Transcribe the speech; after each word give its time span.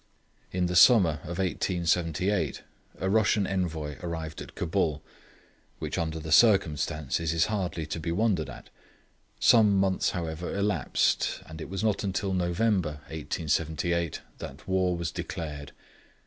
In 0.51 0.65
the 0.65 0.75
summer 0.75 1.19
of 1.25 1.37
1878 1.37 2.63
a 2.99 3.07
Russian 3.07 3.45
Envoy 3.45 3.99
arrived 4.01 4.41
at 4.41 4.55
Cabul, 4.55 5.03
which 5.77 5.99
under 5.99 6.19
the 6.19 6.31
circumstances 6.31 7.31
is 7.33 7.45
hardly 7.53 7.85
to 7.85 7.99
be 7.99 8.11
wondered 8.11 8.49
at. 8.49 8.71
Some 9.39 9.77
months 9.77 10.09
however 10.09 10.55
elapsed, 10.57 11.41
and 11.45 11.61
it 11.61 11.69
was 11.69 11.83
not 11.83 12.03
until 12.03 12.33
November 12.33 13.01
1878 13.13 14.21
that 14.39 14.67
war 14.67 14.97
was 14.97 15.11
declared. 15.11 15.71